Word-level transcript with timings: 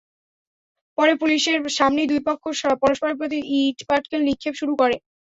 পরে 0.97 1.13
পুলিশের 1.21 1.57
সামনেই 1.77 2.09
দুই 2.11 2.21
পক্ষ 2.27 2.43
পরস্পরের 2.81 3.19
প্রতি 3.19 3.37
ইটপাটকেল 3.61 4.19
নিক্ষেপ 4.25 4.53
শুরু 4.59 4.73
করে। 4.81 4.95